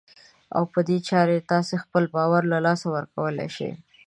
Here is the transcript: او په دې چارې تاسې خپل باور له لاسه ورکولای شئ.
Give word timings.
او 0.55 0.63
په 0.73 0.79
دې 0.87 0.97
چارې 1.09 1.45
تاسې 1.51 1.75
خپل 1.83 2.03
باور 2.15 2.43
له 2.53 2.57
لاسه 2.65 2.85
ورکولای 2.95 3.49
شئ. 3.55 3.71